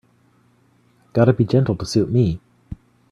[1.13, 2.41] Gotta be gentle to suit me.